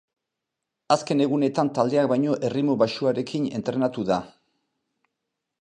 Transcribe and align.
Azken 0.95 1.21
egunetan 1.25 1.69
taldeak 1.79 2.09
baino 2.13 2.39
erritmo 2.49 2.79
baxuarekin 2.85 3.47
entrenatu 3.61 4.11
da. 4.13 4.19